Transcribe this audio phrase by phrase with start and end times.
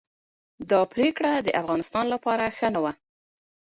[0.69, 2.93] دا پریکړه د افغانستان لپاره ښه نه وه.